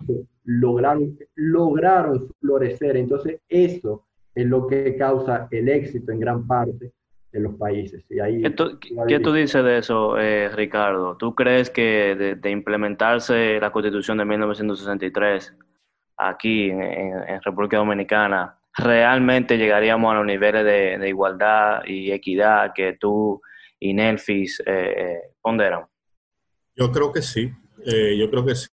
[0.46, 2.98] lograron, lograron florecer.
[2.98, 6.92] Entonces, eso es lo que causa el éxito en gran parte
[7.32, 8.04] de los países.
[8.10, 11.16] Y ahí, ¿Qué, tú, dices de eso, eh, Ricardo?
[11.18, 15.56] ¿Tú crees que de, implementarse la Constitución de 1963
[16.18, 23.42] aquí en, República Dominicana, realmente llegaríamos a los niveles de, igualdad y equidad que tú
[23.80, 25.86] y Nelfis eh, eh ponderan?
[26.76, 27.52] Yo creo que sí,
[27.86, 28.70] eh, yo creo que sí,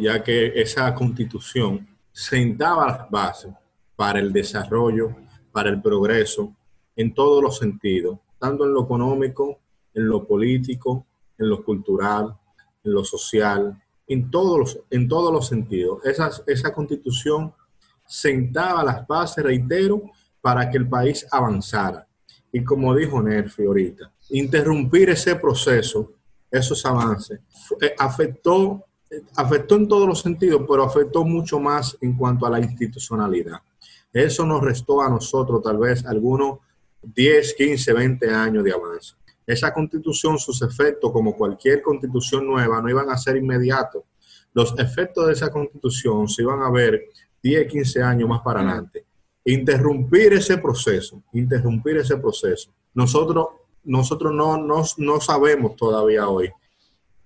[0.00, 3.52] ya que esa constitución sentaba las bases
[3.94, 5.14] para el desarrollo,
[5.52, 6.54] para el progreso,
[6.96, 9.60] en todos los sentidos, tanto en lo económico,
[9.94, 11.06] en lo político,
[11.38, 12.36] en lo cultural,
[12.82, 16.04] en lo social, en todos los, en todos los sentidos.
[16.04, 17.52] Esa, esa constitución
[18.04, 20.02] sentaba las bases, reitero,
[20.40, 22.06] para que el país avanzara.
[22.50, 26.14] Y como dijo Nerfi ahorita, interrumpir ese proceso
[26.50, 27.40] esos avances.
[27.80, 28.84] Eh, afectó,
[29.36, 33.58] afectó en todos los sentidos, pero afectó mucho más en cuanto a la institucionalidad.
[34.12, 36.58] Eso nos restó a nosotros tal vez algunos
[37.02, 39.14] 10, 15, 20 años de avance.
[39.46, 44.02] Esa constitución, sus efectos, como cualquier constitución nueva, no iban a ser inmediatos.
[44.52, 47.02] Los efectos de esa constitución se iban a ver
[47.42, 49.06] 10, 15 años más para adelante.
[49.44, 52.70] Interrumpir ese proceso, interrumpir ese proceso.
[52.92, 53.46] Nosotros
[53.88, 56.50] nosotros no, no, sabemos todavía hoy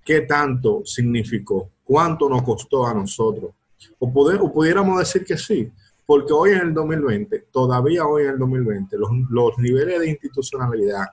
[0.04, 3.50] qué tanto significó, cuánto nos costó a nosotros.
[3.98, 5.70] O, poder, o pudiéramos decir que sí,
[6.06, 11.06] porque hoy en el 2020, todavía hoy en el 2020, los, los niveles de institucionalidad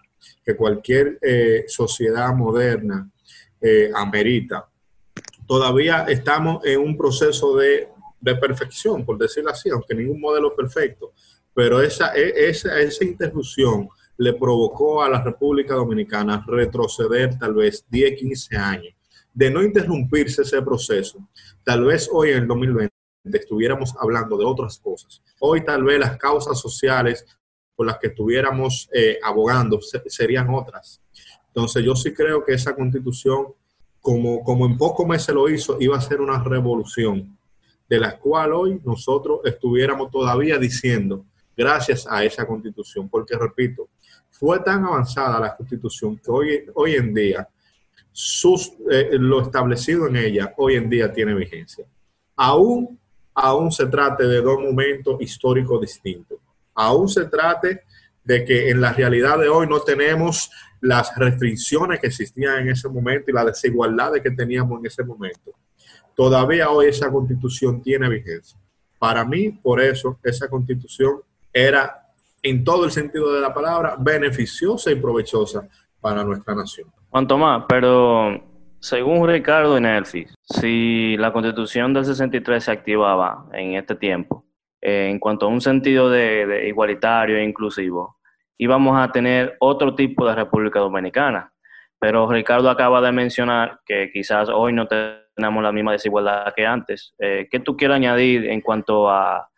[0.46, 3.10] que cualquier eh, sociedad moderna
[3.60, 4.68] eh, amerita,
[5.48, 7.90] todavía estamos en un proceso de,
[8.22, 11.12] de, perfección, por decirlo así, aunque ningún modelo perfecto,
[11.56, 17.86] pero esa, e, esa, esa interrupción le provocó a la República Dominicana retroceder tal vez
[17.90, 18.94] 10, 15 años.
[19.34, 21.26] De no interrumpirse ese proceso,
[21.64, 22.92] tal vez hoy en el 2020
[23.32, 25.22] estuviéramos hablando de otras cosas.
[25.40, 27.26] Hoy tal vez las causas sociales
[27.78, 31.02] por las que estuviéramos eh, abogando serían otras.
[31.48, 33.54] Entonces yo sí creo que esa constitución,
[34.02, 37.38] como, como en pocos meses lo hizo, iba a ser una revolución,
[37.88, 41.26] de la cual hoy nosotros estuviéramos todavía diciendo,
[41.56, 43.88] gracias a esa constitución, porque repito,
[44.40, 47.46] fue tan avanzada la constitución que hoy, hoy en día
[48.10, 51.86] sus, eh, lo establecido en ella hoy en día tiene vigencia.
[52.38, 52.98] Aún,
[53.34, 56.40] aún se trate de dos momentos históricos distintos.
[56.74, 57.84] Aún se trate
[58.24, 62.88] de que en la realidad de hoy no tenemos las restricciones que existían en ese
[62.88, 65.52] momento y las desigualdades que teníamos en ese momento.
[66.16, 68.58] Todavía hoy esa constitución tiene vigencia.
[68.98, 71.22] Para mí, por eso, esa constitución
[71.52, 72.09] era
[72.44, 75.68] en todo el sentido de la palabra, beneficiosa y provechosa
[76.00, 76.92] para nuestra nación.
[77.10, 78.42] Juan Tomás, pero
[78.80, 84.46] según Ricardo Inerfi, si la constitución del 63 se activaba en este tiempo,
[84.82, 88.18] en cuanto a un sentido de, igualitario e inclusivo,
[88.58, 91.52] íbamos a tener otro tipo de República Dominicana.
[92.00, 97.14] Pero Ricardo acaba de mencionar que quizás hoy no tenemos la misma desigualdad que antes.
[97.20, 99.49] Eh, ¿Qué tú quieres añadir en cuanto a,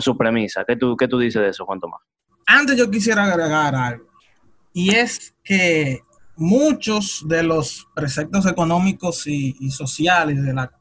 [0.00, 0.64] su premisa?
[0.66, 2.00] ¿Qué tú, ¿Qué tú dices de eso, Juan Tomás?
[2.46, 4.06] Antes yo quisiera agregar algo,
[4.72, 6.02] y es que
[6.36, 10.72] muchos de los preceptos económicos y, sociales de la,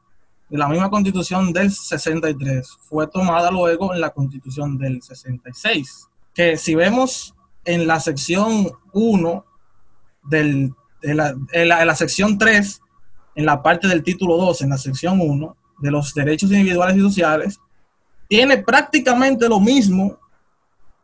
[0.49, 6.57] de la misma constitución del 63 fue tomada luego en la constitución del 66, que
[6.57, 7.35] si vemos
[7.65, 9.45] en la sección 1
[10.23, 12.81] del, de la, en la, sección 3,
[13.35, 17.01] en la parte del título 2, en la sección 1, de los derechos individuales y
[17.01, 17.59] sociales,
[18.31, 20.17] tiene prácticamente lo mismo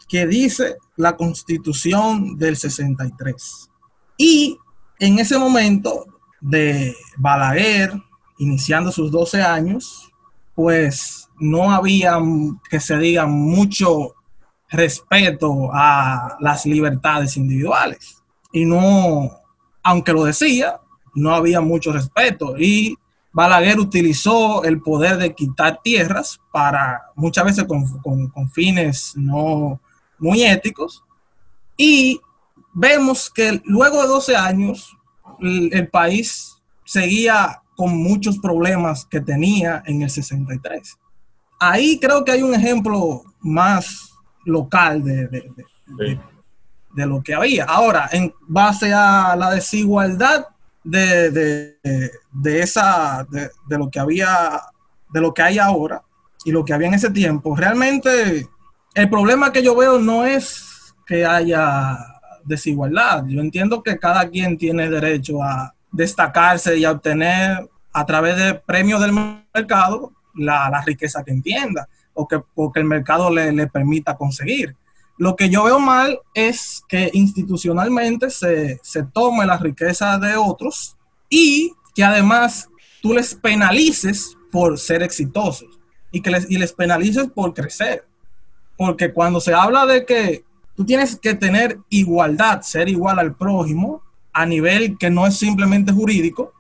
[0.08, 3.70] que dice la constitución del 63.
[4.16, 4.58] Y
[4.98, 6.06] en ese momento
[6.40, 7.92] de Balaguer,
[8.38, 10.10] iniciando sus 12 años,
[10.56, 12.18] pues no había,
[12.70, 14.16] que se diga, mucho
[14.70, 18.24] respeto a las libertades individuales
[18.54, 19.32] y no,
[19.84, 20.80] aunque lo decía,
[21.14, 22.58] no había mucho respeto.
[22.58, 22.98] Y
[23.38, 29.80] Balaguer utilizó el poder de quitar tierras para muchas veces con, fines no
[30.18, 31.04] muy éticos.
[31.78, 32.20] Y
[32.74, 34.98] vemos que luego de 12 años
[35.40, 40.98] el, país seguía con muchos problemas que tenía en el 63.
[41.60, 44.14] Ahí creo que hay un ejemplo más
[44.46, 47.66] local de, de lo que había.
[47.66, 50.48] Ahora, en base a la desigualdad
[50.88, 54.62] de, esa, de, lo que había,
[55.12, 56.02] de lo que hay ahora
[56.46, 58.48] y lo que había en ese tiempo, realmente
[58.94, 61.98] el problema que yo veo no es que haya
[62.44, 63.26] desigualdad.
[63.28, 68.54] Yo entiendo que cada quien tiene derecho a destacarse y a obtener a través de
[68.54, 69.14] premios del
[69.54, 72.42] mercado la, riqueza que entienda o que,
[72.76, 74.76] el mercado le, le permita conseguir.
[75.18, 78.80] Lo que yo veo mal es que institucionalmente se,
[79.14, 80.96] tome la riqueza de otros
[81.30, 82.70] y que además
[83.02, 85.80] tú les penalices por ser exitosos
[86.12, 88.06] y que les, y les penalices por crecer.
[88.78, 90.46] Porque cuando se habla de que
[90.76, 95.92] tú tienes que tener igualdad, ser igual al prójimo a nivel que no es simplemente
[95.92, 96.54] jurídico,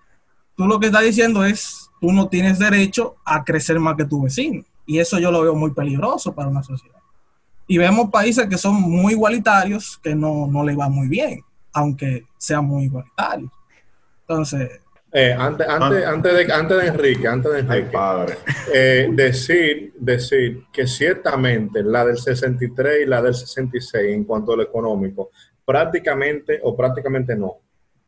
[0.55, 4.23] tú lo que estás diciendo es, tú no tienes derecho a crecer más que tu
[4.23, 4.63] vecino.
[4.87, 6.97] Y eso yo lo veo muy peligroso para una sociedad.
[7.67, 11.41] Y vemos países que son muy igualitarios que no, no le va muy bien,
[11.73, 13.51] aunque sean muy igualitarios.
[14.21, 14.81] Entonces...
[15.11, 18.37] Eh, antes, antes, antes, de, antes de Enrique, antes de Enrique, padre.
[18.73, 24.57] Eh, decir, decir que ciertamente la del 63 y la del 66 en cuanto a
[24.57, 25.31] lo económico,
[25.65, 27.57] prácticamente o prácticamente no,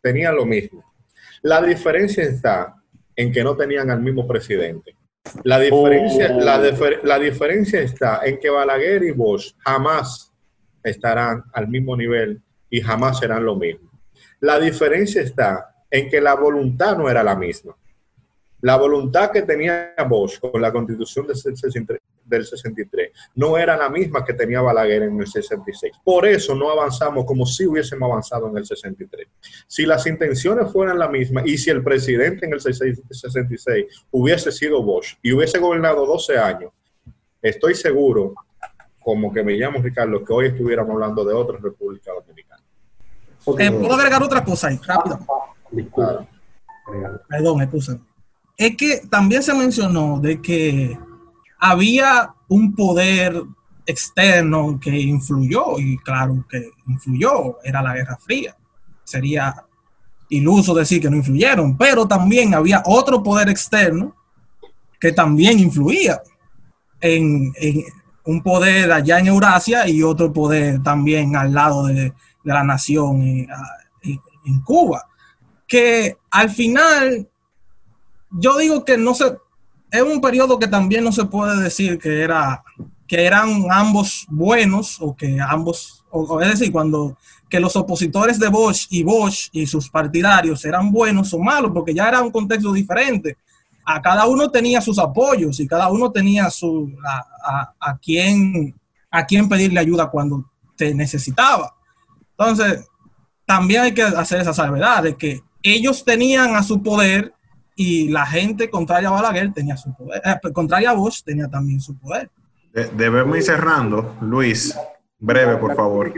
[0.02, 0.84] tenían lo mismo.
[1.42, 2.76] La diferencia está
[3.16, 4.96] en que no tenían al mismo presidente.
[5.44, 7.06] La diferencia, la, oh.
[7.06, 10.32] la, diferencia está en que Balaguer y Bosch jamás
[10.84, 13.92] estarán al mismo nivel y jamás serán lo mismo.
[14.40, 17.76] La diferencia está en que la voluntad no era la misma.
[18.62, 21.28] La voluntad que tenía Bosch con la constitución
[22.30, 25.94] del 63, no era la misma que tenía Balaguer en el 66.
[26.04, 29.28] Por eso no avanzamos como si hubiésemos avanzado en el 63.
[29.68, 34.84] Si las intenciones fueran las mismas y si el presidente en el 66 hubiese sido
[34.84, 36.72] Bosch y hubiese gobernado 12 años,
[37.42, 38.34] estoy seguro,
[39.02, 42.64] como que me llamo Ricardo, que hoy estuviéramos hablando de otra República Dominicana.
[43.58, 44.80] Eh, ¿Puedo agregar otra cosa ahí?
[44.86, 45.20] Rápido.
[47.28, 48.00] Perdón, puse
[48.60, 51.00] es que también se mencionó de que
[51.60, 53.44] había un poder
[53.86, 58.56] externo que influyó, y claro que influyó, era la Guerra Fría.
[59.04, 59.66] Sería
[60.30, 64.16] iluso decir que no influyeron, pero también había otro poder externo
[65.00, 66.22] que también influía
[67.02, 67.54] en,
[68.26, 73.48] un poder allá en Eurasia y otro poder también al lado de, la nación en,
[74.66, 75.08] Cuba,
[75.68, 77.30] que al final
[78.32, 79.38] yo digo que no se,
[79.92, 82.64] es un periodo que también no se puede decir que era
[83.10, 87.18] que eran ambos buenos o que ambos, o, es decir, cuando
[87.50, 91.92] que los opositores de Bosch y Bosch y sus partidarios eran buenos o malos, porque
[91.92, 93.36] ya era un contexto diferente.
[93.84, 96.94] A cada uno tenía sus apoyos y cada uno tenía su,
[97.44, 98.80] a, a, quién,
[99.10, 100.46] a quién pedirle ayuda cuando
[100.78, 101.74] te necesitaba.
[102.38, 102.86] Entonces,
[103.44, 107.34] también hay que hacer esa salvedad de que ellos tenían a su poder
[107.82, 111.80] y la gente contraria a Balaguer tenía su poder, eh, contraria a Bush tenía también
[111.80, 112.30] su poder.
[112.74, 114.78] debemos ir cerrando, Luis.
[115.18, 116.14] Breve, por favor.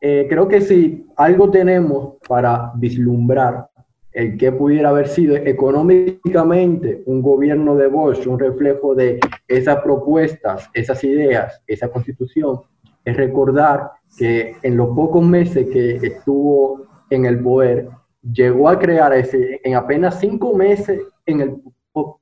[0.00, 3.68] Eh, creo que si algo tenemos para vislumbrar
[4.12, 9.18] el que pudiera haber sido económicamente un gobierno de Bosch, un reflejo de
[9.48, 12.60] esas propuestas, esas ideas, esa constitución,
[13.04, 17.88] es recordar que en los pocos meses que estuvo en el poder,
[18.32, 21.56] llegó a crear ese, en apenas cinco meses en el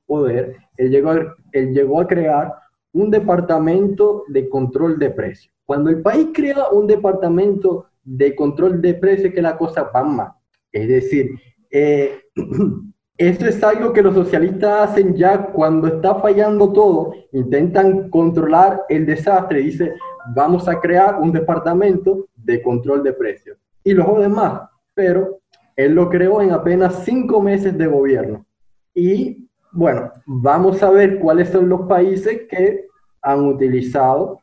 [0.05, 2.53] poder, él llegó a, él llegó a crear
[2.91, 5.53] un departamento de control de precios.
[5.65, 10.31] Cuando el país crea un departamento de control de precios, que la cosa va mal.
[10.71, 11.31] Es decir,
[11.71, 12.19] eh,
[13.17, 19.05] esto es algo que los socialistas hacen ya cuando está fallando todo, intentan controlar el
[19.05, 19.93] desastre, dice,
[20.35, 23.57] vamos a crear un departamento de control de precios.
[23.83, 24.61] Y los demás,
[24.93, 25.39] pero
[25.75, 28.45] él lo creó en apenas cinco meses de gobierno.
[28.93, 32.85] Y bueno, vamos a ver cuáles son los países que
[33.21, 34.39] han utilizado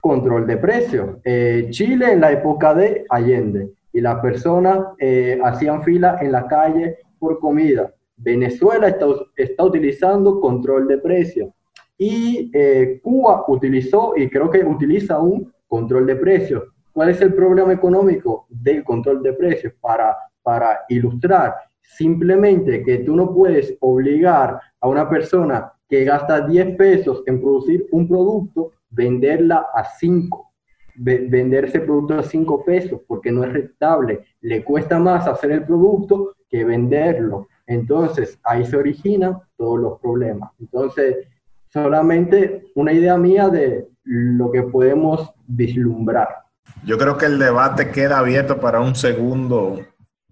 [0.00, 1.16] control de precios.
[1.24, 6.46] Eh, Chile en la época de Allende y las personas eh, hacían fila en la
[6.46, 7.92] calle por comida.
[8.16, 9.06] Venezuela está,
[9.36, 11.50] está utilizando control de precios
[11.96, 16.64] y eh, Cuba utilizó y creo que utiliza un control de precios.
[16.92, 19.72] ¿Cuál es el problema económico del control de precios?
[19.80, 20.16] Para,
[20.48, 27.22] para ilustrar, simplemente que tú no puedes obligar a una persona que gasta 10 pesos
[27.26, 30.46] en producir un producto, venderla a 5
[31.00, 34.24] vender ese producto a 5 pesos porque no es rentable.
[34.40, 37.46] Le cuesta más hacer el producto que venderlo.
[37.66, 40.50] Entonces, ahí se originan todos los problemas.
[40.58, 41.28] Entonces,
[41.68, 46.28] solamente una idea mía de lo que podemos vislumbrar.
[46.84, 49.78] Yo creo que el debate queda abierto para un segundo,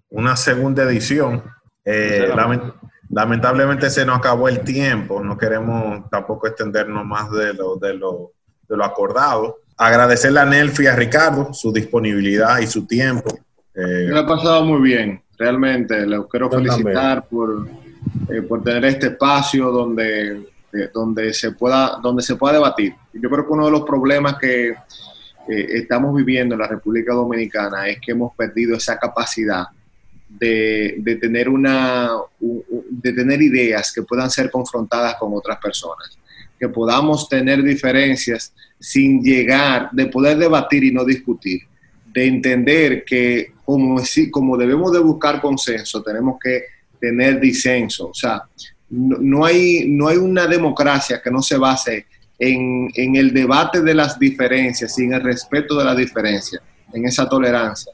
[0.09, 1.43] una segunda edición.
[1.85, 2.29] Eh,
[3.09, 8.31] lamentablemente se nos acabó el tiempo, no queremos tampoco extendernos más de lo, de lo,
[8.67, 9.59] de lo acordado.
[9.77, 13.29] Agradecerle a Nelfi y a Ricardo su disponibilidad y su tiempo.
[13.73, 16.05] Eh, Me ha pasado muy bien, realmente.
[16.05, 17.67] Les quiero felicitar por,
[18.29, 20.45] eh, por tener este espacio donde
[20.93, 22.93] donde, se pueda, donde se pueda debatir.
[23.13, 24.75] Yo creo que uno de los problemas que eh,
[25.47, 29.65] estamos viviendo en la República Dominicana es que hemos perdido esa capacidad
[30.29, 32.09] de, tener una,
[32.39, 36.17] de tener ideas que puedan ser confrontadas con otras personas,
[36.59, 41.61] que podamos tener diferencias sin llegar, de poder debatir y no discutir,
[42.05, 44.01] de entender que como,
[44.31, 46.63] como debemos de buscar consenso, tenemos que
[46.99, 48.09] tener disenso.
[48.09, 48.43] O sea,
[48.89, 52.05] no, hay, no hay una democracia que no se base
[52.39, 56.61] en, el debate de las diferencias en el respeto de las diferencias,
[56.93, 57.91] en esa tolerancia.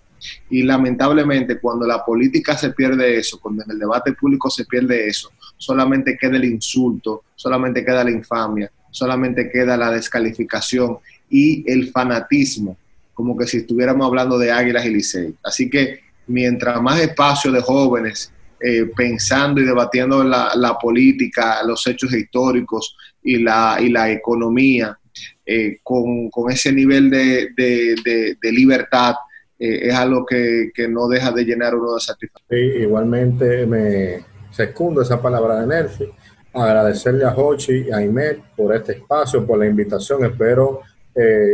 [0.50, 5.08] Y lamentablemente cuando la política se pierde eso, cuando en el debate público se pierde
[5.08, 10.98] eso, solamente queda el insulto, solamente queda la infamia, solamente queda la descalificación
[11.30, 12.78] y el fanatismo,
[13.14, 15.36] como que si estuviéramos hablando de águilas y licey.
[15.44, 18.32] Así que mientras más espacio de jóvenes
[18.66, 24.98] eh, pensando y debatiendo la, política, los hechos históricos y la, y la economía
[25.46, 29.16] eh, con, ese nivel de, libertad,
[29.60, 32.60] eh, es algo que, no deja de llenar uno de satisfacción.
[32.60, 36.10] Sí, igualmente me secundo esa palabra de Nerfi.
[36.54, 40.24] Agradecerle a Hochi y a Imet por este espacio, por la invitación.
[40.26, 40.82] Espero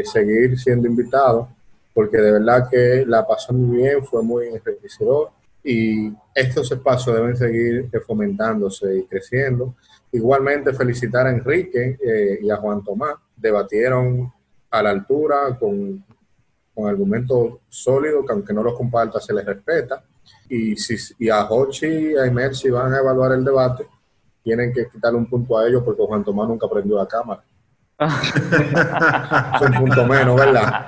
[0.04, 1.50] seguir siendo invitado
[2.00, 5.32] porque de verdad que la pasó muy bien, fue muy enriquecedor
[5.62, 9.76] y estos espacios deben seguir fomentándose y creciendo.
[10.12, 14.32] Igualmente felicitar a Enrique eh, y a Juan Tomás, debatieron
[14.72, 16.06] a la altura con,
[16.80, 20.02] con argumentos sólidos que aunque no los comparta se les respeta.
[20.48, 23.88] Y, si, y a Hochi y a Imer si van a evaluar el debate,
[24.44, 27.44] tienen que quitarle un punto a ellos porque Juan Tomás nunca prendió la cámara.
[29.62, 30.86] un punto menos, ¿verdad?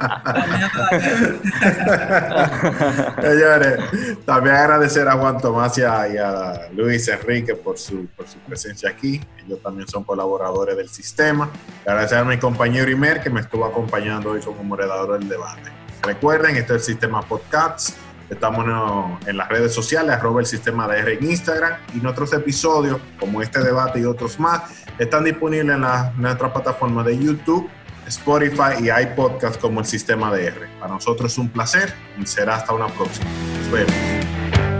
[3.22, 3.80] Señores,
[4.24, 9.20] también agradecer a Juan Tomás y a, Luis Enrique por su, por su presencia aquí.
[9.46, 11.50] Ellos también son colaboradores del sistema.
[11.86, 15.81] Agradecer a mi compañero Imer que me estuvo acompañando hoy como moderador del debate.
[16.04, 17.96] Recuerden, esto es el sistema Podcasts.
[18.30, 18.66] Estamos
[19.26, 23.42] en las redes sociales, arroba el sistema de R en Instagram y nuestros episodios, como
[23.42, 24.62] este debate y otros más,
[24.98, 27.70] están disponibles en, la, nuestra plataforma de YouTube,
[28.08, 30.70] Spotify y iPodcast como el sistema de R.
[30.80, 33.30] Para nosotros es un placer y será hasta una próxima.
[33.60, 34.71] Nos vemos.